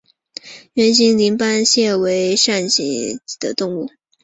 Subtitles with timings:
[0.73, 3.87] 圆形鳞斑蟹为扇蟹科鳞斑蟹属的动物。